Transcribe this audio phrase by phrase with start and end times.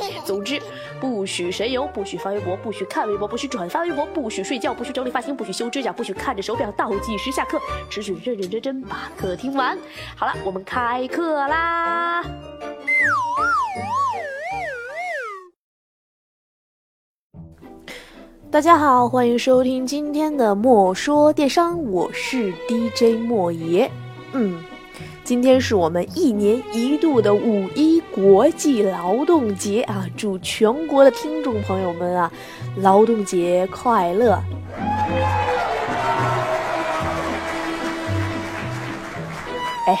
[0.24, 0.60] 总之，
[1.00, 9.78] 不许神游，不许发微博，不许看微博，不许转发微博，不许睡觉，不许整理发型，不许修指甲，不许看着手表倒计时下课，只许认认真真把课听完。
[10.16, 12.24] 好了，我们开课啦！
[18.50, 23.90] 大家好，欢迎收听今天的莫说电商，我是 DJ 莫爷。
[24.32, 24.62] 嗯。
[25.24, 30.06] 今天是我们一年一度的五一国际劳动节啊！
[30.16, 32.30] 祝全国的听众朋友们啊，
[32.76, 34.38] 劳动节快乐！
[39.86, 39.98] 哎，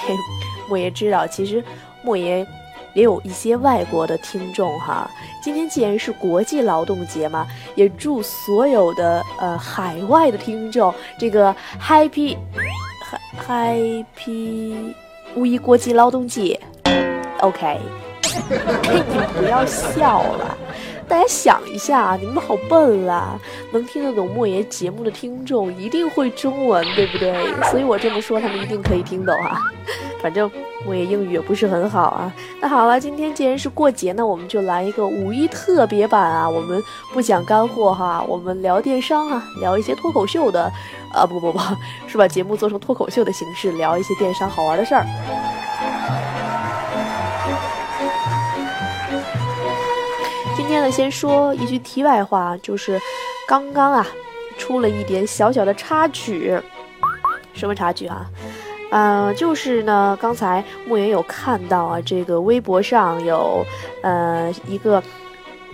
[0.68, 1.64] 莫爷知道，其实
[2.02, 2.46] 莫爷
[2.94, 5.10] 也有一些外国的听众哈。
[5.42, 12.36] 今天既然是国际劳动节嘛，也祝所有的呃海外的听众这个 Happy
[13.48, 14.94] Happy。
[15.34, 16.60] 五一国际劳动节
[17.40, 17.80] ，OK，
[19.08, 20.56] 你们不要笑了，
[21.08, 23.38] 大家想一下，你们好笨啊！
[23.72, 27.34] 能听得懂莫言节目的听众一定会中文，对不对？
[27.70, 29.58] 所以我这么说，他们一定可以听懂啊。
[30.22, 30.48] 反正
[30.86, 32.32] 莫言英语也不是很好啊。
[32.60, 36.48] 那好了，今天既然是过节呢，我们就来一个五一特别版啊！
[36.48, 40.72] 我们不讲干货哈，我们聊电商啊，聊一些脱口秀的。
[41.12, 41.60] 啊不不不，
[42.08, 45.04] 是把节目做成脱口秀的形式，聊一些电商好玩的事儿。
[50.62, 52.96] 今天呢，先说一句题外话，就是
[53.48, 54.06] 刚刚啊，
[54.56, 56.56] 出了一点小小的插曲。
[57.52, 58.24] 什么插曲啊？
[58.92, 63.66] 嗯，就是呢，刚才莫言有看到啊，这个微博上有
[64.02, 65.02] 呃一个。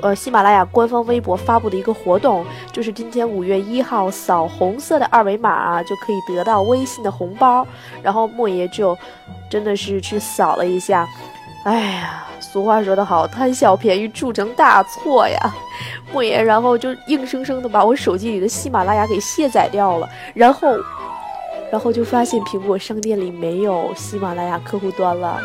[0.00, 7.66] 呃，喜马拉雅官方微博发布的一个活动，就是今天五月一号，扫红色的二维码啊，就可以得到微信的红包。
[8.00, 8.96] 然后莫爷就
[9.50, 11.04] 真的是去扫了一下，
[11.64, 12.24] 哎呀，
[12.58, 15.38] 俗话说得好，贪小便宜铸成大错呀。
[16.12, 20.76] 莫言然后就硬生生的把我手机里的喜马拉雅给卸载掉了，然后，
[21.70, 25.40] 然后就发现苹果商店里没有喜马拉雅客户端了。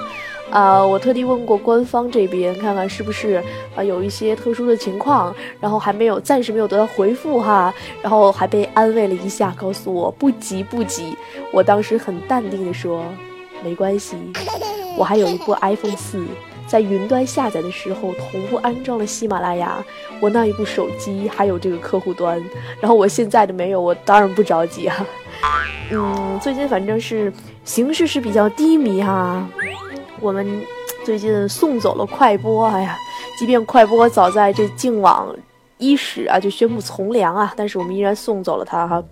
[0.50, 3.44] 啊，我特地问过官方这边，看看是不是
[3.75, 11.16] 啊有一些特殊的情况，然后还没有，暂时没有得到回复哈，然后还被安慰了一下，告诉我不急不急。
[11.51, 13.03] 我当时很淡定的说，
[13.63, 14.16] 没关系，
[14.97, 16.24] 我还有一部 iPhone 四，
[16.74, 19.78] 在云端下载的时候同步安装了喜马拉雅，
[20.20, 22.44] 我那一部手机还有这个客户端，
[22.80, 25.06] 然后我现在的没有，我当然不着急啊。
[25.92, 27.32] 嗯，最近反正是
[27.64, 29.48] 形势是比较低迷哈。
[30.20, 30.64] 我们
[31.06, 32.98] 最近送走了快播，哎呀，
[33.38, 35.28] 即便快播早在这净网
[35.84, 39.04] 伊始啊就宣布从良啊，但是我们依然送走了他哈。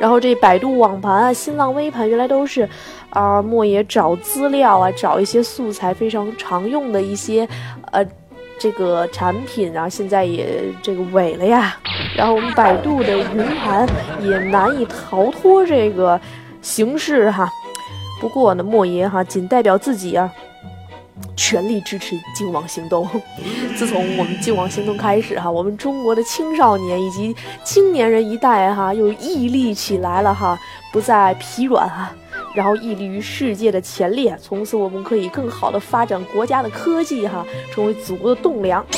[0.00, 2.68] 然后这百度网盘啊、新浪微盘原来都是
[3.10, 7.48] 啊莫言找资料啊、找一些素材非常常用的一些
[7.92, 8.04] 呃
[8.58, 11.76] 这个产品啊，现在也这个萎了呀。
[12.16, 13.86] 然后我们百度的云盘
[14.20, 16.20] 也难以逃脱这个
[16.60, 17.48] 形势哈。
[18.20, 20.28] 不过呢，莫言哈仅代表自己啊。
[21.36, 23.08] 全力支持净网行动。
[23.76, 27.34] 自从我们净网行动开始，哈，我们中国的青少年以及
[27.64, 30.58] 青年人一代，哈，又屹立起来了，哈，
[30.92, 32.10] 不再疲软，哈，
[32.54, 34.36] 然后屹立于世界的前列。
[34.40, 38.84] 从此，我们可以更好的发展国家的科技，哈，成为祖国的栋梁。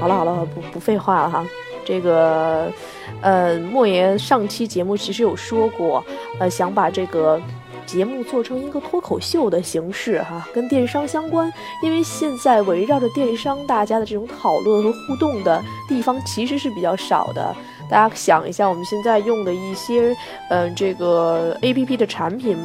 [0.00, 1.44] 好了好了，不不废话了，哈，
[1.84, 2.72] 这个，
[3.20, 6.04] 呃，莫言上期节目其实有说过，
[6.38, 7.40] 呃，想把这个。
[7.88, 11.50] 节目做成一个脱口秀的形式，哈，跟电商相关，
[11.82, 17.56] 因为现在围绕着电商，大家的这种讨论和互动的地方其实是比较少的。
[17.90, 20.14] 大家想一下，我们现在用的一些，
[20.50, 22.58] 嗯，这个 A P P 的产品，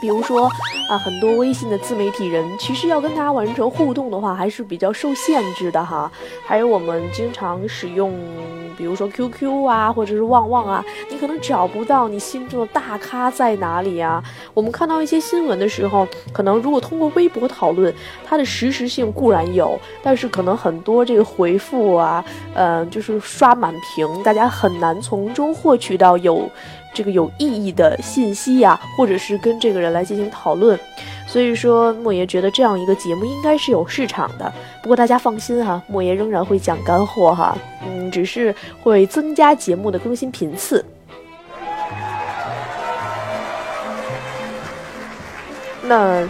[0.00, 0.46] 比如说
[0.88, 6.10] 啊，很多微信的自媒体人，其实要跟大家完成互动的话，还是比较受限制的哈。
[6.46, 8.12] 还有我们经常使用。
[8.74, 14.20] 比如说 QQ 啊，或者是旺旺啊，你可能找不到你心中的大咖在哪里啊。
[14.54, 17.94] 我们看到一些新闻的时候，可能如果通过微博讨论，
[18.26, 22.24] 它的实时性固然有，但是可能很多这个回复啊，
[22.54, 26.50] 呃，就是刷满屏，大家很难从中获取到有
[26.92, 30.78] 这个有意义的信息呀，或者是跟这个人来进行讨论。
[31.26, 34.52] 所以说莫爷觉得这样一个节目应该是有市场的。
[34.82, 37.56] 不过大家放心哈，莫爷仍然会讲干货哈，
[37.86, 40.84] 嗯，只是会增加节目的更新频次。
[45.82, 46.28] 那。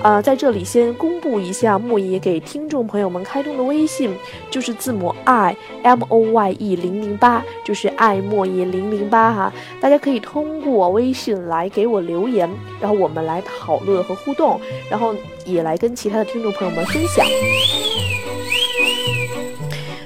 [0.00, 4.16] 呃，在这里先公布一下莫爷给听众朋友们开通的微信，
[4.48, 9.52] 就是字母 i m o y e 零零八，就是爱莫爷零零八哈。
[9.80, 12.48] 大家可以通过微信来给我留言，
[12.80, 15.14] 然后我们来讨论和互动，然后
[15.44, 17.26] 也来跟其他的听众朋友们分享。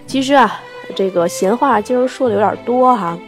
[0.06, 0.60] 其实啊，
[0.96, 3.18] 这个闲话今儿说的有点多哈。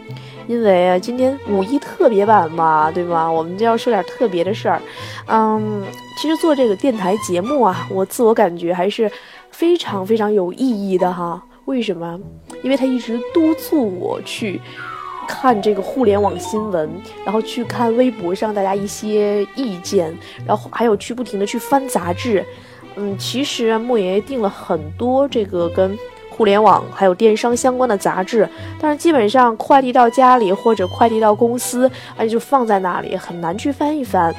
[0.47, 3.31] 因为啊，今天五一特别版嘛，对吗？
[3.31, 4.81] 我们就要说点特别的事儿。
[5.27, 5.83] 嗯，
[6.17, 9.11] 其实做这个电台节目啊，我自我感觉还是
[9.51, 11.41] 非常非常有意义的哈。
[11.65, 12.19] 为什么？
[12.63, 14.61] 因为他一直督促我去
[15.27, 16.89] 看这个互联网新闻，
[17.23, 20.15] 然后去看微博上大家一些意见，
[20.45, 22.45] 然后还有去不停的去翻杂志。
[22.95, 25.97] 嗯，其实莫爷爷订了很多这个跟。
[26.35, 28.47] 互联网还有电商相关的杂志，
[28.79, 34.35] 但是基本上快递到家里或者快递到公司，而且，就放在那里，很难去翻一翻。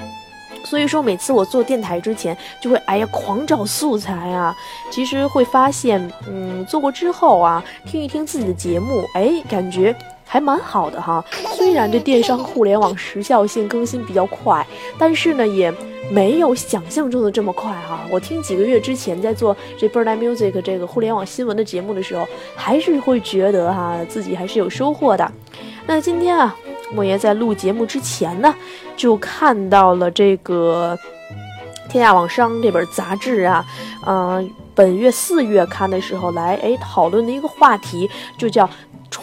[0.65, 4.55] 所以说，每次我做电台之前，就会哎呀狂找素材啊。
[4.91, 9.95] 其实会发现，嗯，做过之后啊，听一听自己的节目，哎，感觉
[10.27, 11.25] 还蛮好的哈。
[11.55, 14.67] 虽然这电商互联网时效性更新比较快，
[14.99, 15.73] 但是呢，也。
[16.09, 18.07] 没有想象中的这么快哈！
[18.09, 22.25] 我听几个月之前在做这 Bird Music 这个互联网新闻的节目的时候，
[22.55, 25.29] 还是会觉得哈自己还是有收获的。
[25.85, 26.55] 那今天啊，
[26.93, 28.55] 莫言在录节目之前呢，
[28.97, 30.97] 就看到了这个
[31.91, 33.67] 《天下网商》这本杂志啊，
[34.07, 38.09] 嗯，本月四月刊的时候来哎讨论的一个话题，
[38.39, 38.71] 就叫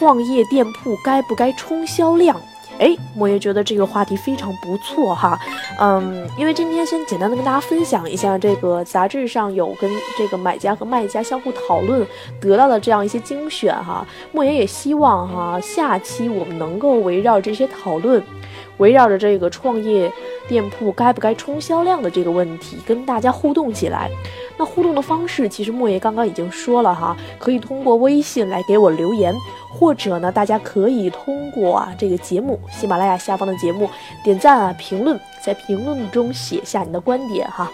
[0.04, 2.38] 创业店铺该不该冲销量。
[2.78, 5.40] 哎，莫爷觉得这个话题非常不错哈，
[5.80, 12.06] 嗯，因为今天先简单的跟大家分享一下这个杂志上有跟这个买家和卖家相互讨论
[12.38, 18.22] 得到的这样一些精选哈，莫爷也希望哈，下期我们能够围绕这些讨论。
[18.78, 20.12] 围绕着这个创业
[20.48, 24.10] 店铺该不该冲销量的这个问题，跟大家互动起来。
[24.56, 29.34] 那互动的方式，其实莫爷刚刚已经说了哈，可以通过微信来给我留言，
[29.68, 33.88] 或者呢，大家可以通过啊这个节目喜马拉雅下方的节目
[34.22, 37.70] 点赞啊评论，在评论中写下你的观点哈。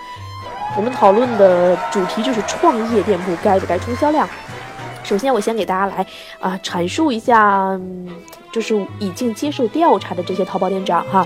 [0.77, 4.29] 我们讨论的主题就是创业店铺该不该冲销量。
[5.03, 6.07] 首先，我先给大家来
[6.39, 7.79] 啊阐述一下。
[8.53, 11.25] 就是已经接受调查的这些淘宝店长哈，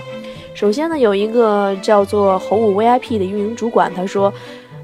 [0.53, 4.31] 首先呢，有一个叫做猴五 VIP 的运营主管，他说，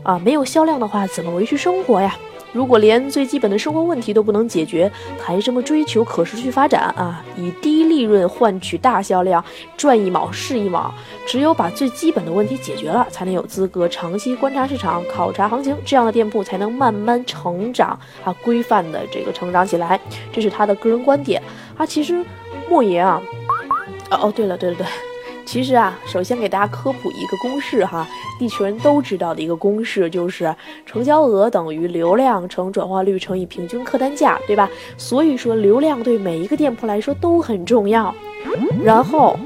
[0.03, 2.15] 啊，没有销量的话，怎么维持生活呀？
[2.53, 7.24] 如果连最基本的生活问题都不能解决，谈什么追求可持续发展啊？
[7.38, 9.42] 以低利润换取大销量，
[9.77, 10.94] 赚一毛是一毛。
[11.25, 19.97] 只有把最基本的问题解决了，才能有资格长期观察市场、考察行情，这样的店铺才能慢慢成长啊，规范的这个成长起来。
[20.33, 21.42] 这是他的个人观点
[21.77, 21.86] 啊。
[21.86, 22.21] 其实
[22.69, 23.21] 莫言啊，
[24.09, 24.86] 哦哦，对了对了对。
[25.51, 28.07] 其实啊，首先给大家科普一个公式哈，
[28.39, 30.56] 地球人都知道的一个公式，就是
[30.86, 34.69] 成交额等于流量乘转化率乘以平均客单价，对吧？
[34.95, 38.15] 所以说流量对每一个店铺来说都很重要。
[38.81, 39.38] 然后。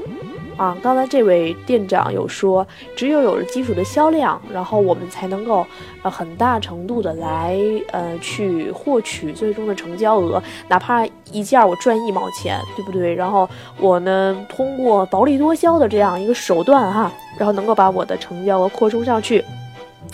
[0.56, 2.66] 啊，刚才这位店长有说，
[2.96, 5.66] 只有有了基础的销量，然后我们才能够
[6.02, 7.58] 呃很大程度的来
[7.92, 13.14] 呃去获取最终的成交额，哪怕一件我赚一毛钱，对不对？
[13.14, 13.46] 然后
[13.78, 19.44] 我呢通过薄利多销的这样一个手段哈，然后能够把我的成交额扩充上去，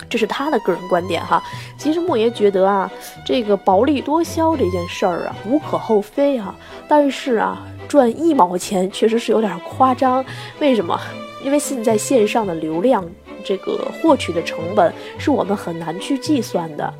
[0.09, 1.41] 这是他的个人观点哈。
[1.77, 2.91] 其实莫爷觉得啊，
[3.25, 6.53] 这个薄利多销这件事儿啊无可厚非哈，
[6.85, 7.65] 但是啊。
[7.93, 10.25] 赚一毛钱确实是有点夸张，
[10.59, 10.99] 为什么？
[11.45, 13.07] 因为现在线上的流量，
[13.45, 16.91] 这个获取的成本是我们很难去计算的。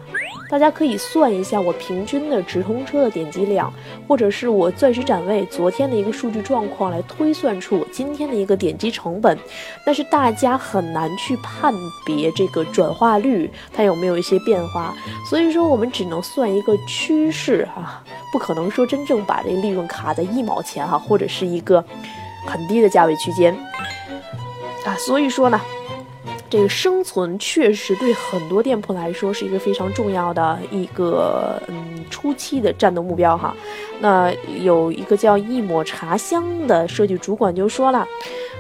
[0.54, 3.74] 大家可以算一下我平均的直通车的点击量，
[4.08, 9.36] 或者是我钻石展位昨天的一个数据状况来推算出我今天的一个点击成本，
[9.84, 11.74] 但是大家很难去判
[12.06, 14.94] 别这个转化率它有没有一些变化，
[15.28, 21.84] 所以说我们只能算一个趋势哈，不可能说真正把这个利润卡在一毛钱哈，或者是一个
[22.46, 23.58] 很低的价位区间
[24.86, 25.60] 啊，所以说呢。
[26.54, 33.56] 这个生存确实对很多店铺来说是一个非常重要的一个嗯初期的战斗目标哈。
[34.00, 34.32] 那
[34.62, 38.08] 有一个叫一抹茶香的设计主管就说了，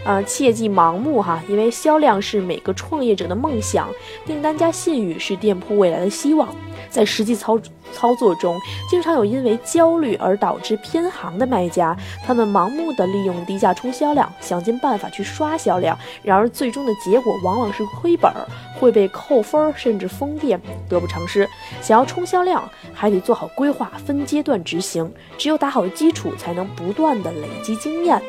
[0.03, 3.87] 啊，切忌盲目哈，因为销量是每个创业者的梦想，
[4.25, 6.49] 订单加信誉是店铺未来的希望。
[6.93, 7.59] 在实际操
[7.91, 8.55] 操作中，
[8.87, 18.31] 经常有因为焦虑而导致偏航的卖家，他们盲目的利用低价冲销量，想尽办法去刷销量，然而最终的结果往往是亏本，
[18.79, 21.49] 会被扣分甚至封店，得不偿失。
[21.81, 28.21] 想要冲销量，还得做好规划，分阶段执行，只有打好基础，才能不断的累积经验。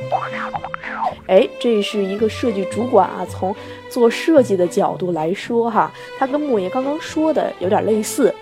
[1.27, 3.55] 哎，这是一个设计主管啊，从
[3.91, 8.35] 做设计的角度来说哈，他跟莫爷刚刚说的有点类似，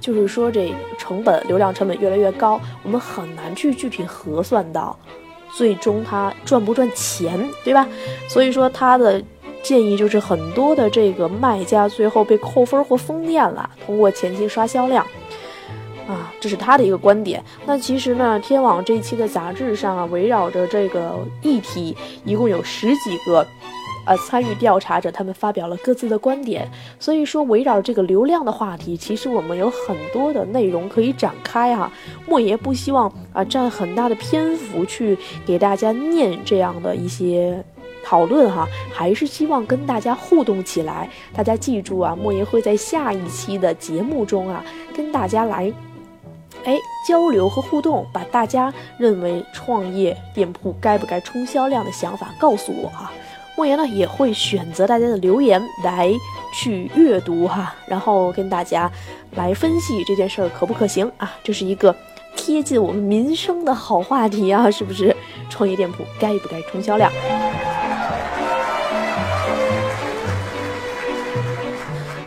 [0.00, 4.98] 就是说这成本、流量成本越来越高，我们很难去具体核算到
[5.56, 7.86] 最终他赚不赚钱，对吧？
[8.28, 9.22] 所以说他的
[9.62, 15.06] 建议就是很多的这个卖家最后被扣分或封店了，通过前期刷销量。
[16.06, 17.42] 啊，这是他的一个观点。
[17.64, 23.46] 那其实呢，天网这一期的杂志上啊，围绕着这个议题，一共有十几个，
[24.04, 26.70] 呃，参与调查者，他们发表了各自的观点。
[26.98, 31.90] 所以说，围绕这个流量的话题，其实我们有很多的内容可以展开哈。
[32.26, 37.64] 莫爷不希望啊占很大的篇幅去给大家念这样的一些
[38.04, 41.08] 讨论哈，还是希望跟大家互动起来。
[41.32, 45.72] 大家记住啊，莫爷会在下一期的节目中啊，跟大家来。
[46.64, 53.12] 哎，交流和互动，把大家认为创业店铺该不该冲销量的想法告诉我哈。
[53.56, 56.10] 莫言呢也会选择大家的留言来
[56.52, 58.90] 去阅读哈，然后跟大家
[59.32, 61.32] 来分析这件事儿可不可行啊？
[61.42, 61.94] 这是一个
[62.36, 65.14] 贴近我们民生的好话题啊，是不是？
[65.48, 67.10] 创业店铺该不该冲销量？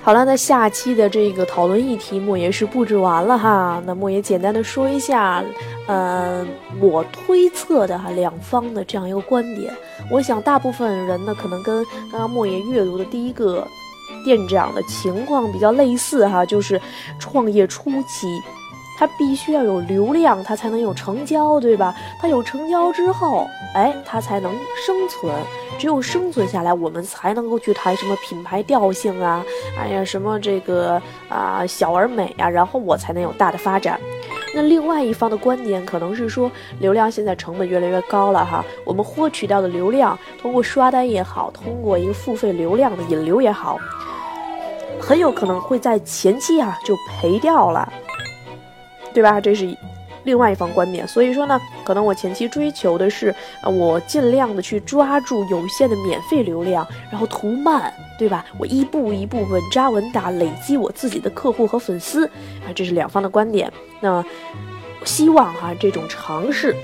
[0.07, 3.83] 好了，那下期的这个讨论议题，莫言是布置完了哈。
[3.85, 5.43] 那莫言简单的说一下，
[5.85, 6.47] 呃，
[6.79, 9.69] 我推测的哈两方的这样一个观点。
[10.09, 13.67] 我想大部分人呢，可能跟刚刚莫言阅读的第一个
[14.23, 16.79] 店长的情况比较类似哈，就是
[17.19, 18.29] 创业初期。
[18.97, 21.93] 它必须要有流量，它才能有成交，对吧？
[22.19, 24.51] 它有成交之后，哎，它才能
[24.85, 25.31] 生存。
[25.77, 29.45] 只有生存下来，我们才能够去谈什么品牌调性啊，
[29.79, 30.99] 哎呀，什么这个
[31.29, 33.99] 啊小而美啊，然后我才能有大的发展。
[34.55, 36.49] 那另外一方的观点可能是说，
[36.79, 43.77] 流量现在成本越来越高了哈，我们获取到的流量，通过刷单也好，通过一个付费流量的引流也好，
[44.99, 47.93] 很有可能会在前期啊就赔掉了。
[49.13, 49.39] 对吧？
[49.41, 49.75] 这是
[50.23, 51.07] 另外一方观点。
[51.07, 53.33] 所以说呢，可能我前期追求的是，
[53.63, 58.45] 呃，我尽量的去抓住有限的免费流量，然后图慢，对吧？
[58.57, 63.71] 我一步一步稳扎稳打，累积我自己的客户和粉丝啊，这是两方的观点。
[63.99, 64.23] 那
[65.05, 66.75] 希望哈这种尝试。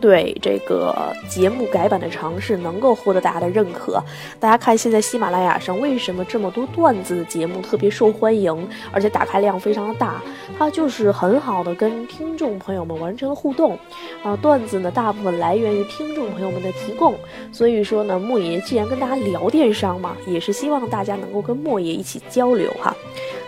[0.00, 4.02] 对这个节目改版的尝试能够获得大家的认可。
[4.38, 10.20] 大家看，现在喜马拉雅上为什么这么多段子的节目特别受欢迎，而且打开量非常的大？
[10.58, 13.78] 它就是很好的跟听众朋友们完成了互动。
[14.22, 17.14] 啊，段子呢大部分来源于听众朋友们的提供，
[17.52, 22.94] 所以说呢，莫爷既然跟大家聊电商嘛，也是希望大家能够跟莫爷一起交流哈。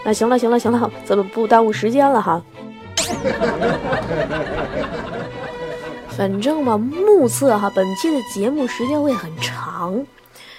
[0.04, 2.42] 那行了行了行了，咱们不耽误时间了哈。
[6.16, 10.04] 反正吧，目测哈，本期的节目时间会很长，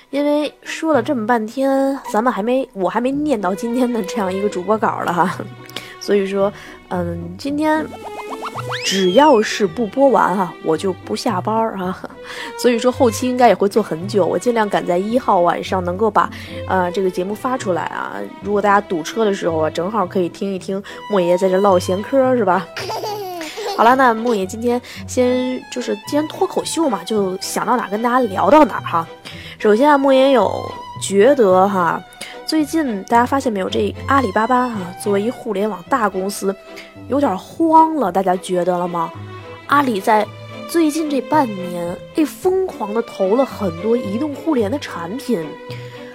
[0.09, 5.37] 因为说了这么半天，咱们还没，我还没念到今天的这样一个主播稿了哈，
[5.99, 6.51] 所以说，
[6.89, 7.85] 嗯，今天
[8.83, 11.97] 只要是不播完哈，我就不下班儿啊，
[12.57, 16.29] 所以说后期应该也会做很久，我尽量赶在一号晚上能够把，
[16.67, 22.67] 呃，这个节目发出来啊，如果大家堵车的时候啊，正好可以听一听莫爷在这唠闲嗑，是吧？
[23.75, 29.07] 好了，那莫爷今天先就是今天脱口秀嘛，就想到哪跟大家聊到哪哈。
[29.57, 30.49] 首先啊，莫爷有
[31.01, 32.01] 觉得哈，
[32.45, 36.55] 最近大家发现没有，这阿里巴巴哈作为一互联网大公司，
[37.07, 39.11] 有点慌了，大家觉得了吗？
[39.67, 40.25] 阿里在
[40.69, 45.43] 最近这半年，哎，疯狂的投了很多移动互联的产品。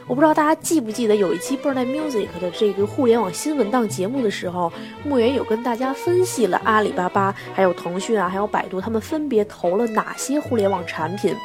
[0.08, 4.72] 我不知道大家记不记得有一期《b i r d Music》的这个互联网新闻档节目的时候，
[5.04, 11.36] 莫言有跟大家分析了阿里巴巴、还有腾讯啊、还有百度，他们分别投了哪些互联网产品。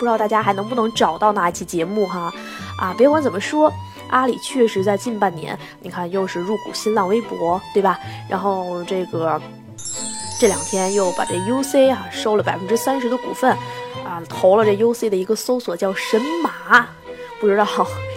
[0.00, 2.32] 不知道大家还能不能找到那一期节目哈？
[2.80, 3.72] 啊，别管怎么说，
[4.10, 8.00] 阿里确实在近半年，你看又是入股新浪微博，对吧？
[8.28, 9.40] 然后这个
[10.40, 13.52] 这两天又把这 UC 啊收了百分之三十的股份，
[14.04, 16.88] 啊，投了这 UC 的一个搜索叫神马。
[17.40, 17.66] 不知道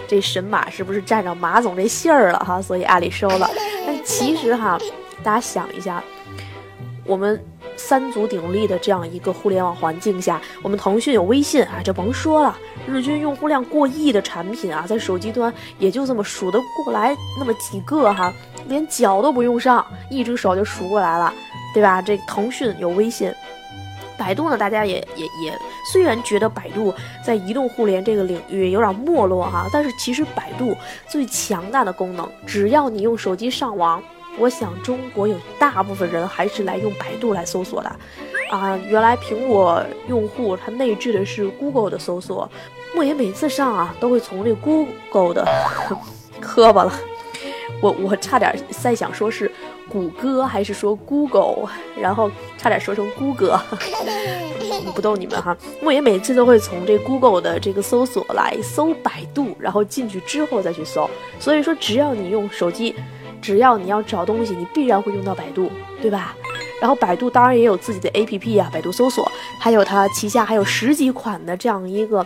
[0.08, 3.48] 这神马是不是占着马总这姓儿了哈，所以阿里收了。
[3.86, 4.78] 但其实哈，
[5.22, 6.02] 大家想一下，
[7.04, 7.42] 我们
[7.76, 18.32] 三足鼎立的这样一个互联网环境下，我们腾讯有微信啊，这甭说了，日均用户量过亿的产品啊，在手机端也就这么数得过来那么几个哈，
[18.66, 21.32] 连脚都不用上，一只手就数过来了，
[21.72, 22.02] 对吧？
[22.02, 23.32] 这腾讯有微信。
[24.20, 25.58] 百度呢，大家也也也，
[25.90, 30.76] 虽然觉得百度在移动互联这个领域有点没落哈，但是其实百度
[31.08, 34.02] 最强大的功能，只要你用手机上网，
[34.38, 37.90] 我想中国有大部分人还是来用百度来搜索的，
[38.50, 42.46] 啊，原来苹果用户他内置的是 Google 的搜索，
[42.94, 45.48] 莫言每次上啊都会从这 Google 的
[46.40, 46.92] 磕巴了，
[47.80, 49.50] 我我差点在想说是。
[49.90, 51.68] 谷歌还是说 Google，
[52.00, 53.60] 然后差点说成谷歌，
[54.94, 55.56] 不逗你们哈。
[55.82, 61.10] 莫言每次都会从这 Google 的这个搜索来搜百度，然后进去之后再去搜。
[61.40, 62.94] 所以说，只要你用手机，
[63.42, 65.70] 只要你要找东西，你必然会用到百度，
[66.00, 66.36] 对吧？
[66.80, 72.24] 然后百度当然也有自己的 APP 啊，百度搜索，还有它旗下还有十几款的这样一个。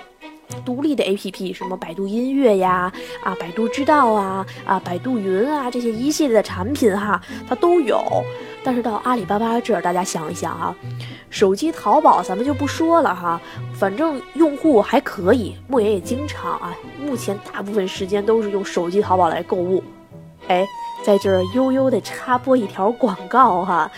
[0.64, 8.02] 独立的 APP，什么百度音乐呀，啊，百度知道啊，啊，百度云啊，这些一系列的产品哈，它都有。
[8.62, 10.74] 但是到阿里巴巴这儿，大家想一想啊，
[11.28, 13.40] 手机淘宝咱们就不说了哈，
[13.74, 19.84] 反正用户还可以，莫言也经常啊，目前大部分时间都是用手机淘宝来购物。
[20.48, 20.66] 哎，
[21.04, 23.90] 在这儿悠悠的插播一条广告哈。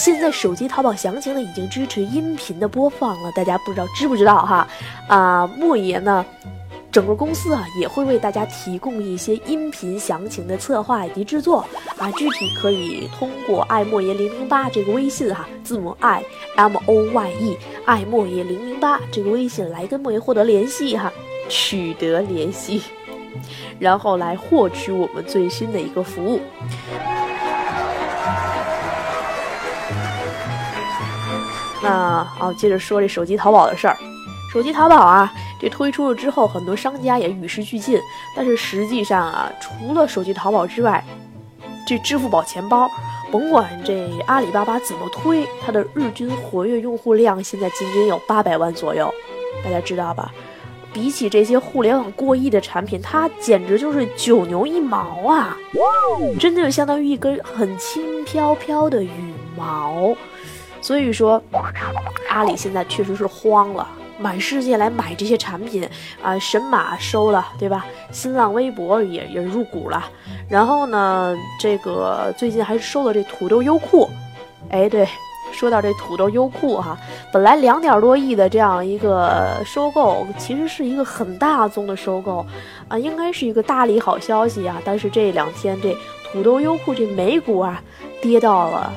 [0.00, 4.66] 现在手机淘宝详情呢已经支持音频的播放了，大家不知道知不知道哈？
[5.06, 6.24] 啊，莫言呢，
[6.90, 11.66] 整个公司啊也会为大家提供一些音频详情的策划以及制作
[11.98, 16.24] 啊，具体可以通过爱莫言零零八这个微信哈，字母 i
[16.56, 21.12] m o y e 爱莫言零零八这个微信来跟莫言获得联系哈，
[21.50, 22.80] 取得联系，
[23.78, 26.40] 然后来获取我们最新的一个服务。
[31.82, 33.96] 那好，接着说这手机淘宝的事儿。
[34.52, 38.00] 手机淘宝啊，这推出了之后，很多商家也与时俱进。
[38.36, 41.04] 但是实际上啊，除了手机淘宝之外，
[41.86, 42.90] 这支付宝钱包，
[43.30, 49.12] 甭管这阿里巴巴怎么推，它的日均活跃用户量现在仅仅有八百万左右，
[49.64, 50.32] 大家知道吧？
[50.92, 55.56] 比起这些互联网过亿的产品，它简直就是九牛一毛啊！
[56.40, 60.12] 真的就相当于一根很轻飘飘的羽毛。
[60.80, 61.42] 所以说，
[62.28, 63.86] 阿里现在确实是慌了，
[64.18, 65.88] 满世界来买这些产品
[66.22, 67.84] 啊，神马收了，对吧？
[68.10, 70.02] 新浪微博也也入股了，
[70.48, 74.08] 然后呢，这个最近还收了这土豆优酷，
[74.70, 75.06] 哎，对，
[75.52, 76.96] 说到这土豆优酷哈，
[77.32, 82.44] 本来两点多亿的这样一个收购，其实是一个很大宗的收购
[82.88, 85.94] 啊，应该是一个大利好消息啊，但是这两天这
[86.32, 87.82] 土豆优酷这美股啊，
[88.22, 88.92] 跌到了。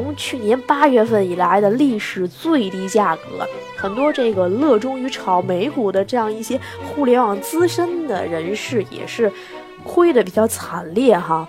[0.00, 3.44] 从去年八月份以来的历史最低价格，
[3.76, 9.30] 很多这个乐衷于炒美股的这样一些互联网资深的人士也是
[9.82, 11.48] 亏的比较惨烈哈。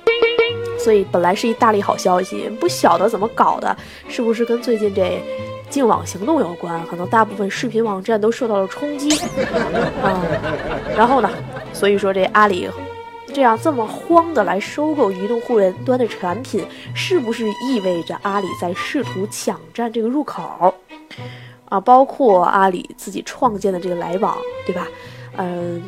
[0.79, 5.21] 所以本来是一大利好消息，不晓得怎么搞的，是不是跟最近这
[5.69, 6.83] 净网行动有关？
[6.87, 9.11] 可能大部分视频网站都受到了冲击
[10.01, 10.25] 啊。
[10.97, 11.29] 然后呢，
[11.71, 12.67] 所以说这阿里。
[13.29, 20.73] 这样这么慌的来收购移动互联端的产品，是不是意味着阿里在试图抢占这个入口？
[21.69, 24.87] 啊，包括阿里自己创建的这个来往，对吧？
[25.37, 25.81] 嗯，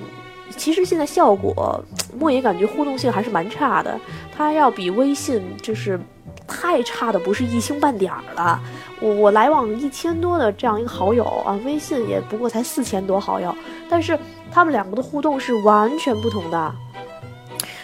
[0.56, 1.84] 其实现在效果，
[2.15, 3.99] 莫言感觉互动性还是蛮差的，
[4.36, 5.99] 它要比微信就是
[6.47, 8.62] 太差的不是一星半点儿了。
[8.99, 13.54] 我我来往一千多的这样一个好友啊，微信也不过才四千多好友，
[13.89, 14.17] 但是
[14.51, 16.75] 他们两个的互动是完全不同的。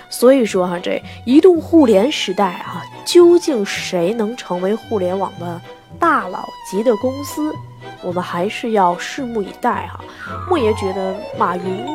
[0.10, 5.62] 所以说哈，这移动互联时代啊，究竟谁能成为互联网的
[6.00, 7.54] 大佬级的公司，
[8.02, 10.00] 我们还是要拭目以待哈。
[10.50, 11.86] 莫爷觉得马云。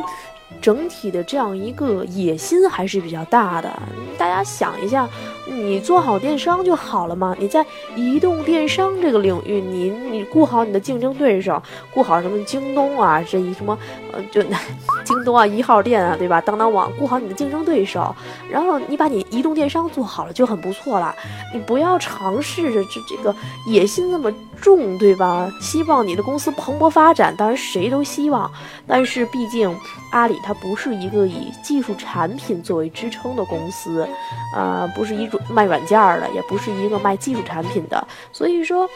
[0.61, 3.71] 整体的这样一个野心还是比较大的。
[4.19, 5.09] 大家想一下，
[5.49, 7.35] 你做好电商就好了嘛？
[7.39, 7.65] 你在
[7.97, 11.61] 移动电商这个领域，你你顾好你的竞争对手，
[11.93, 13.77] 顾好什么京东啊，这一什么
[14.13, 14.43] 呃，就
[15.05, 16.41] 京东啊，一号店啊，对吧？
[16.41, 18.15] 当当网，顾好你的竞争对手，
[18.51, 21.15] 然后你把你移动电商做好了就很不错了。
[21.53, 23.35] 你不要尝试着这这个
[23.67, 25.51] 野心那么重，对吧？
[25.61, 28.51] 希望你的公司蓬勃发展，当然谁都希望，
[28.87, 29.71] 但是毕竟
[30.13, 30.53] 阿里它。
[30.63, 34.07] 不是一个以技术产品作为支撑的公司，
[34.55, 38.07] 呃，不是一种卖软件的，也不是一个卖技术产品的。
[38.31, 38.89] 所以说，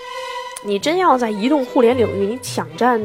[0.64, 3.02] 你真要在移动互联领域你抢占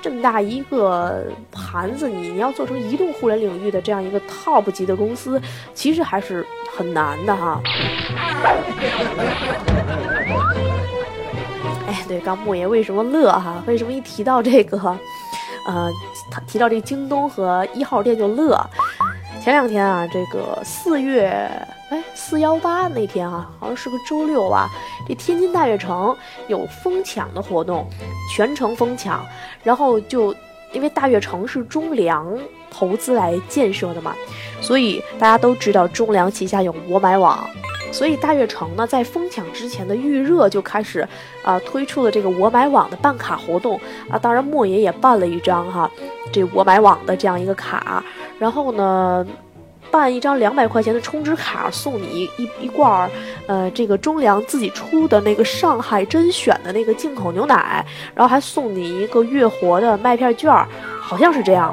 [0.00, 5.40] 这么大一个盘子，你你要做成移动互联领域的这样一个 top 级的公司，
[5.72, 6.44] 其实还是
[6.76, 7.60] 很难的哈。
[11.86, 13.62] 哎，对，刚莫爷为什么乐哈？
[13.64, 14.98] 为什么一提到这个，
[15.66, 15.90] 呃，
[16.30, 18.58] 他提到这京东和一号店就乐？
[19.42, 21.30] 前两天啊，这个四月
[21.90, 24.70] 哎四幺八那天啊，好像是个周六吧，
[25.08, 27.88] 这天津大悦城有疯抢的活动，
[28.34, 29.24] 全程疯抢，
[29.64, 30.32] 然后就
[30.72, 32.38] 因为大悦城是中粮
[32.70, 34.14] 投资来建设的嘛，
[34.60, 37.44] 所以大家都知道中粮旗下有我买网。
[37.92, 41.06] 所以大悦城呢，在疯抢之前的预热就开始，
[41.44, 43.78] 啊，推出了这个我买网的办卡活动
[44.08, 44.18] 啊。
[44.18, 45.88] 当然，莫爷也办了一张哈，
[46.32, 48.02] 这我买网的这样一个卡。
[48.38, 49.24] 然后呢，
[49.90, 53.10] 办一张两百块钱的充值卡，送你一一罐儿，
[53.46, 60.50] 呃，这个中粮自己出的那个上海甄选的那个进口牛奶，然后还送你一个月活的麦片券，
[60.98, 61.72] 好像是这样。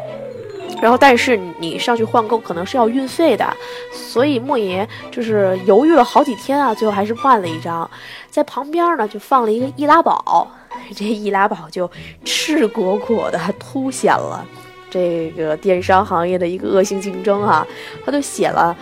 [0.81, 3.45] 然后，但是你上去换购可能是要运费的，
[3.91, 7.89] 所以莫爷就是犹豫了好几天啊，最后还是换了一张。
[8.29, 10.47] 在旁边呢，就放了一个易拉宝，
[10.95, 11.89] 这易拉宝就
[12.23, 14.45] 赤果果的凸显了
[14.89, 17.67] 这个电商行业的一个恶性竞争啊。
[18.05, 18.75] 他就写了，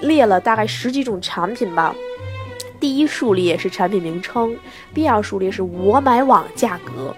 [0.00, 1.94] 列了大概十几种产品吧。
[2.80, 4.56] 第一竖列是产品名称，
[4.92, 7.14] 第二竖列是我买网价格。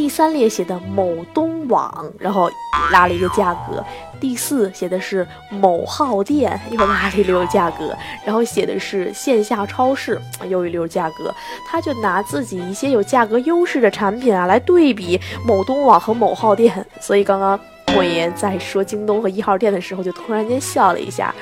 [0.00, 2.50] 第三列写的某东网，然后
[2.90, 3.84] 拉了一个价格；
[4.18, 11.30] 第四写的是某号店，又拉了一溜价格；然后写的是线下超市，又一溜价格。
[11.68, 17.60] 他就拿自己一些有价格优势的产品啊来对比某东网和某号店，所以刚刚。
[17.94, 21.34] 莫言在说京东和一号店的时候，就突然间笑了一下。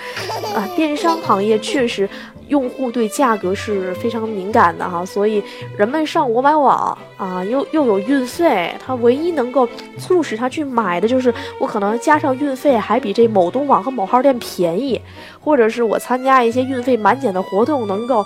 [0.55, 2.09] 啊，电商行业确实，
[2.49, 5.43] 用户对价格是非常敏感的哈，所以
[5.77, 15.01] 人们上我买网啊，又又有运费，他唯一能够促使他去买的就是我可能加上运费还比这某东网和某号店便宜，
[15.41, 18.25] 或者是我参加一些运费满减的活动能够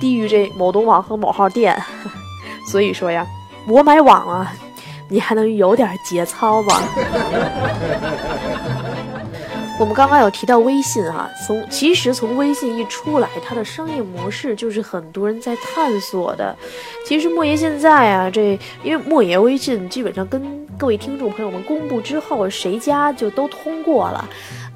[0.00, 1.76] 低于这某东网和某号店。
[2.70, 3.26] 所以说呀，
[3.68, 4.54] 我买网啊。
[5.08, 6.82] 你还能有点节操吗？
[9.76, 16.56] 我们刚刚有提到微信啊，从其实从微信一出来，它的商业模式就是很多人在探索的。
[17.04, 24.24] 其实莫爷现在啊，这因为莫爷微信基本上跟各位听众朋友们公布之后，谁家就都通过了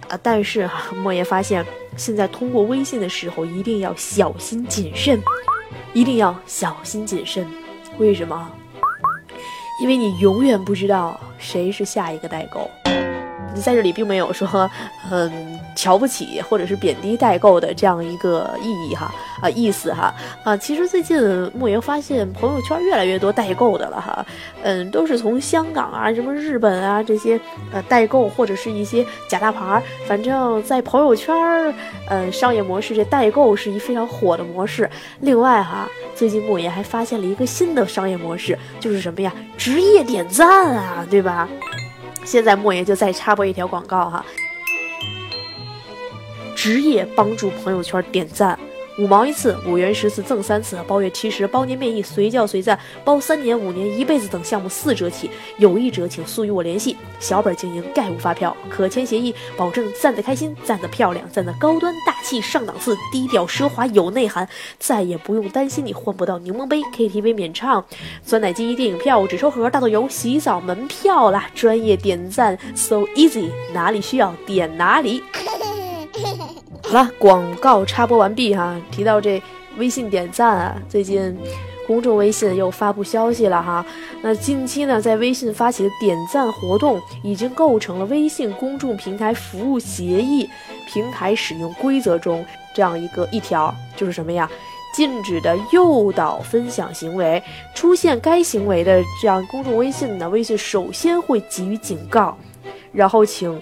[0.09, 0.19] 啊。
[0.21, 1.65] 但是哈，莫爷发现
[1.97, 5.23] 现在通过微信的时候一定要小心谨慎，
[5.93, 7.47] 一定要小心谨慎。
[7.99, 8.51] 为什么？
[9.81, 12.69] 因为你永远不知道谁是下一个代沟。
[13.61, 14.71] 在这里并没有说，
[15.11, 21.19] 嗯，瞧不起或者是贬低代购的这样一个意义哈啊意思哈啊，其实最近
[21.55, 24.25] 莫言发现朋友圈越来越多代购的了哈，
[24.63, 27.41] 嗯，都是从香港啊、什么日本啊这些
[27.73, 31.73] 呃代购或者是一些假大牌，反正在朋友圈儿，
[32.09, 34.89] 嗯，商业模式这代购是一非常火的模式。
[35.21, 39.33] 另外哈，最近莫言还发现了一个新的商业模式，就是什么呀？
[39.57, 41.49] 职业点赞啊，对吧？
[42.29, 44.23] 现在莫言就再插播一条广告哈，
[46.55, 48.59] 职业帮助朋友圈点赞。
[48.99, 56.97] 五毛一次，五元十次赠三次，包月七十，包年面议，随叫随赞，包三年、五年、一辈子等项目四折起，有意者请速与我联系。
[57.21, 64.49] 小本经营，概无发票，可签协议，保证赞得开心，赞得漂亮，赞得高端大气上档次，低调奢华有内涵，
[64.81, 67.85] 再也不用担心你换不到柠檬杯，KTV 免唱，
[68.25, 75.23] 酸奶机电影票纸抽盒，大豆油洗澡门票啦，专业点赞，so easy，哪里需要点哪里。
[76.85, 78.81] 好了，广告插播完毕哈。
[78.91, 79.43] 提到这
[79.77, 81.37] 微信点赞啊，最近
[81.87, 83.85] 公众微信又发布消息了哈。
[84.23, 90.49] 那近期呢，在微信发起的点赞活动已经构成了微信公众平台服务协议
[90.87, 94.51] 平台使用规则中这样一个一条，就是什么呀？
[94.95, 97.43] 禁止的诱导分享行为
[97.75, 102.37] 出现该行为的这样公众微信呢，微信首先会给予警告，
[102.93, 103.61] 然后请。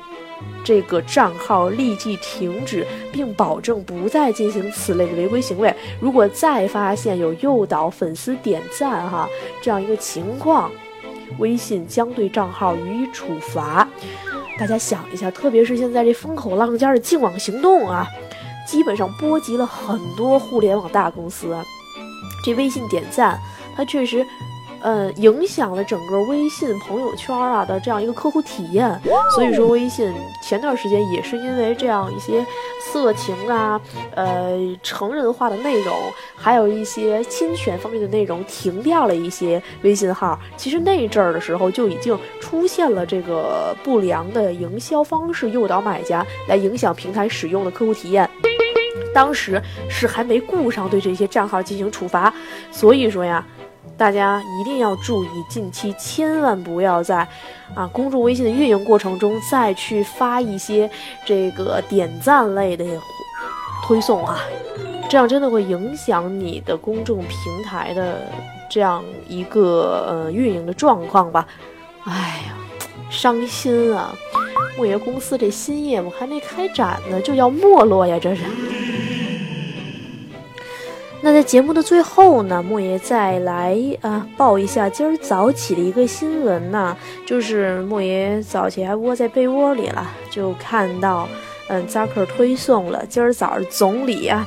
[0.65, 5.73] 这个账号立即停止，并保证不再进行此类的违规行为。
[6.01, 9.29] 如果再发现有诱导粉丝点赞哈
[9.63, 10.71] 这样一个情况，
[11.39, 13.89] 微信将对账号予以处罚。
[14.59, 18.07] 大家想一下，特别是现在这风口浪尖的净网行动啊，
[18.67, 21.57] 基本上波及了很多互联网大公司。
[22.45, 23.39] 这微信点赞，
[23.77, 24.27] 它确实。
[24.87, 28.89] 呃，影响了整个微信朋友圈啊的这样一个客户体验，
[29.35, 32.47] 所以说微信前段时间也是因为这样一些
[32.81, 33.81] 色情啊、
[34.15, 35.93] 呃成人化的内容，
[36.37, 40.39] 还有一些侵权方面的内容，停掉了一些微信号。
[40.57, 48.31] 其实那阵儿的时候就已经出现了这个不良的营销方式，诱导买家来影响平台使用的客户体验。
[49.13, 52.33] 当时是还没顾上对这些账号进行处罚，
[52.71, 53.45] 所以说呀，
[53.97, 57.27] 大家一定要注意，近期千万不要在
[57.75, 60.91] 啊公众微信的运营过程中再去发一些
[61.25, 62.85] 这个点赞类的
[63.87, 64.39] 推送啊，
[65.09, 68.21] 这样真的会影响你的公众平台的
[68.69, 71.47] 这样一个呃运营的状况吧。
[72.05, 72.55] 哎呀，
[73.11, 74.15] 伤心啊！
[74.77, 78.19] 莫爷公司这新业务还没开展呢，就要没落呀！
[78.21, 78.43] 这是。
[81.23, 91.29] 那在节目的最后呢，莫爷再来啊报一下今儿早起的一个新闻呢，就是莫爷早起还窝在被窝里了，就看到
[91.69, 94.47] 嗯扎克推送了今儿早上总理啊。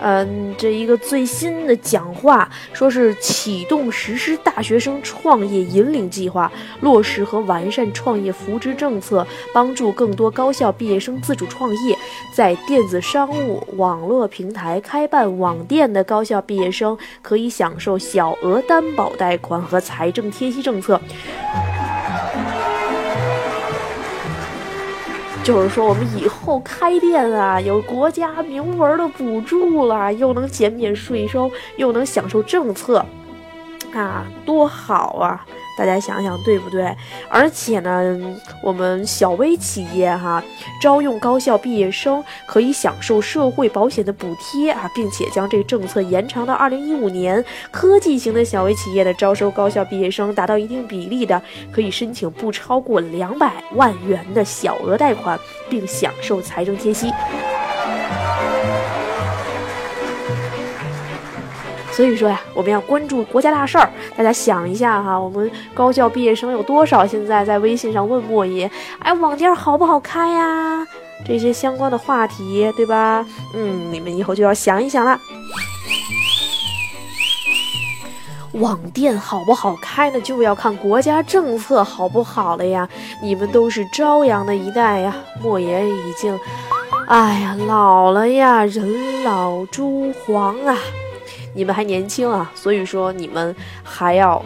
[0.00, 11.96] 嗯，这一个最新的讲话，说是启动实施大学生创业引领计划，落实和完善创业扶持政策，帮助更多高校毕业生自主创业。
[12.32, 21.00] 在电子商务网络平台开办网店的高校毕业生，可以享受小额担保贷款和财政贴息政策。
[25.48, 33.02] 就是说，我们以后开店啊，有国家明文的补助了，又能减免税收，又能享受政策，
[33.94, 35.46] 啊，多好啊！
[35.78, 36.92] 大家想想对不对？
[37.28, 38.18] 而且呢，
[38.60, 40.42] 我们小微企业哈
[40.82, 47.44] 招用高校毕业生可以享受社会保险的补贴啊，并且将这个政策延长到二零一五年。
[47.70, 55.38] 科技型的小微企业的招收高校毕业生达到一定比例的，可以申请不超过两百万元的小额贷款，
[55.70, 57.12] 并享受财政贴息。
[61.98, 63.90] 所以说呀，我们要关注国家大事儿。
[64.16, 67.04] 大家想一下哈，我们高校毕业生有多少？
[67.04, 70.86] 现在在微信上问莫爷，哎，网店好不好开呀？
[71.26, 73.26] 这些相关的话题，对吧？
[73.52, 75.18] 嗯，你们以后就要想一想了。
[78.52, 80.20] 网店好不好开呢？
[80.20, 82.88] 就要看国家政策好不好了呀。
[83.20, 86.38] 你们都是朝阳的一代呀，莫爷已经，
[87.08, 90.78] 哎呀，老了呀，人老珠黄啊。
[91.58, 94.40] 你们还年轻啊，所以说你们还要，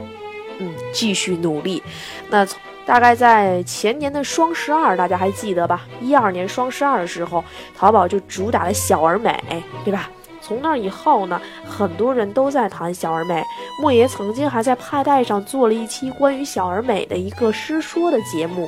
[0.59, 1.83] 嗯，继续努力。
[2.31, 2.47] 那
[2.87, 5.83] 大概在前年的双十二，大家还记得吧？
[6.01, 7.45] 一二年双十二的时候，
[7.77, 9.39] 淘宝就主打了小而美，
[9.85, 10.09] 对吧？
[10.41, 13.45] 从那以后呢，很多人都在谈小而美。
[13.79, 18.67] 莫爷曾经还在派代上做了一期关于小而美的一个诗说的节目。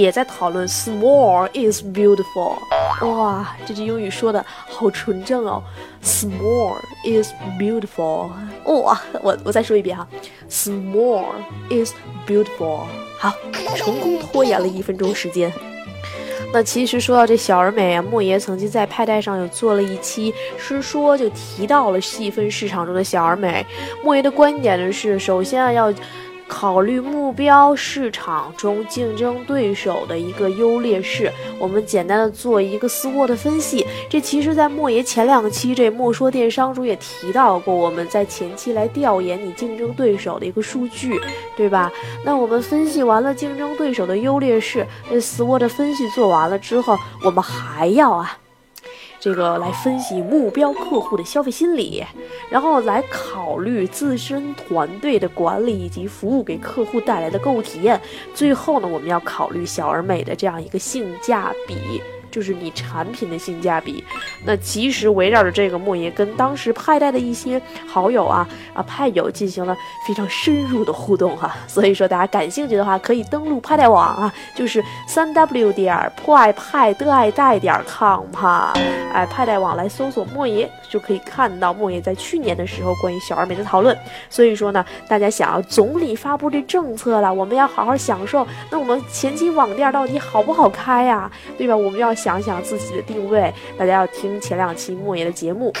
[0.00, 2.58] 也在讨论 small is beautiful，
[3.06, 5.62] 哇，这句英语说的好纯正哦
[6.02, 8.28] ，small is beautiful，
[8.64, 10.04] 哇，我我再说一遍哈
[10.50, 11.26] ，small
[11.70, 11.92] is
[12.26, 12.80] beautiful，
[13.20, 13.32] 好，
[13.76, 15.52] 成功拖延了一分钟时间。
[16.52, 23.64] 那其实说到这小而美啊，莫爷曾经在派代上有做了一期诗说，就提到了细分市场中的小而美。
[24.02, 25.94] 莫爷的观点呢是，首先啊要。
[26.46, 33.86] 考虑目标市场中竞争对手的一个优劣势，我们简单的做一个 SWOT 分析。
[34.08, 41.18] 这其实，在莫爷前两期这莫说电商中也提到过，我们在前期来调研你竞争对手的一个数据，
[41.56, 41.90] 对吧？
[42.24, 48.38] 那我们分析完了竞争对手的优劣势，这 SWOT 分析做完了之后，我们还要啊。
[49.24, 52.04] 这个来分析目标客户的消费心理，
[52.50, 57.98] 然后来考虑自身团队的管理以及服务给客户带来的购物体验。
[58.34, 62.02] 最后呢，我们要考虑小而美的这样一个性价比。
[62.34, 64.02] 就是你产品的性价比，
[64.44, 68.44] 那其实围绕着这个，莫爷跟当时派代的一些好友啊
[68.74, 78.72] 啊派友进行了非常深入的互动哈，所以说大家感兴趣的话，可以登录派代网啊，就是三 w 点破爱派的爱代点 com 哈，
[79.12, 83.94] 哎派代网来搜索莫爷就可以看到莫爷在去年的时候关于小而美的讨论。
[84.30, 91.30] 所以说呢，大家想要总理发布这政策了，我们要好好享受，那我们前期网店到底好不好开呀？
[91.58, 91.76] 对吧？
[91.76, 92.14] 我们要。
[92.14, 95.72] 想想自己的定位，大家要听前两期莫言的节目。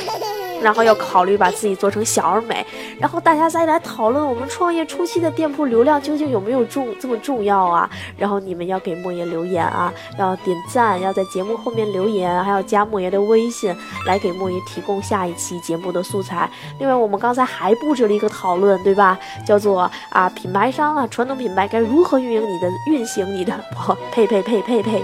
[0.62, 2.64] 然后要考虑把自己做成小而美，
[2.98, 7.90] 然后大家再来讨论我们创业初期的店铺流量究竟有没有重这么重要啊？
[8.16, 16.50] 然后你们要给莫言留言啊，要点赞，要在节目后面留言，还要加莫言的微信来给莫言提供下一期节目的素材。
[16.80, 19.16] 另外，我们刚才还布置了一个讨论，对吧？
[19.46, 23.62] 叫做啊，品牌商啊，传统品牌该如何运营你的运行你的
[24.10, 25.02] 呸呸呸呸呸。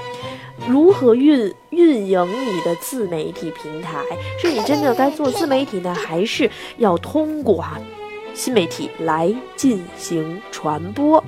[0.66, 4.02] 如何运运营你的自媒体平台？
[4.40, 7.78] 是你真正该做自媒体呢，还是要通过啊
[8.34, 11.22] 新媒体来进行传播？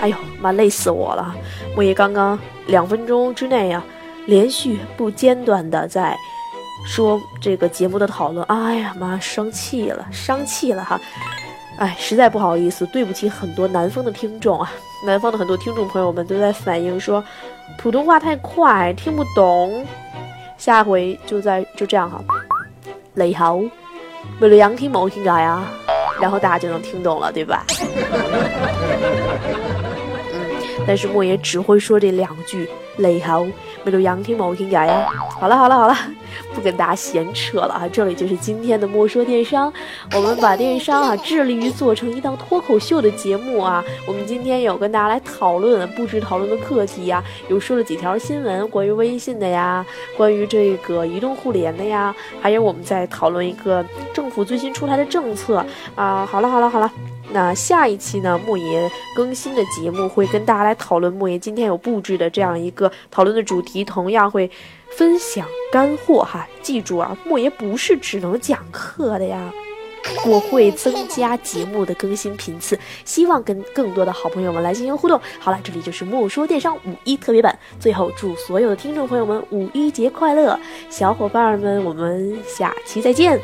[0.00, 1.34] 哎呦妈，累死我了！
[1.76, 3.82] 我也刚刚两分钟之内呀，
[4.28, 6.14] 连续不间断的在
[6.86, 8.44] 说这个节目的讨论。
[8.44, 11.00] 哎呀妈，生气了，生气了哈！
[11.78, 14.70] 哎，实在不好意思，对不起很多南方的听众啊，
[15.06, 17.24] 南方的很多听众朋友们都在反映说
[17.78, 19.86] 普通话太快听不懂。
[20.58, 22.22] 下回就在就这样哈，
[23.14, 23.58] 你好，
[24.40, 25.72] 为了杨听冇听解啊，
[26.20, 27.64] 然后大家就能听懂了，对吧？
[30.34, 30.40] 嗯，
[30.86, 33.46] 但是莫言只会说这两句，你好。
[33.84, 35.08] 为了杨听冇听解呀！
[35.40, 35.96] 好了好了好了，
[36.54, 37.88] 不跟大家闲扯了啊！
[37.92, 39.72] 这里就是今天的莫说电商，
[40.14, 43.82] 我们把电商啊致力于做成一档脱口秀的节目啊。
[44.06, 49.84] 我们今天有跟大家来讨论布置讨论的课题呀，有说了几条新闻，关于微信的呀，
[50.16, 55.64] 关于这个移动互联的呀，还有我们在讨论一个政府最新出台的政策
[55.94, 56.26] 啊。
[56.26, 56.90] 好了好了好了。
[57.30, 58.40] 那下一期呢？
[58.46, 64.50] 莫言更新的节目会跟大家来讨论莫言今天有布置的这样一个讨论的主题，同样会
[64.96, 66.48] 分享干货哈。
[66.62, 69.52] 记住啊，莫言不是只能讲课的呀，
[70.26, 75.20] 我会增加节目的更新频次，希望跟更多的好朋友们来进行互动。
[75.38, 83.38] 好了，这里就是莫说电商五一特别版，最后祝所有的听众朋友们五一节快乐，小伙伴们，我们下期再见。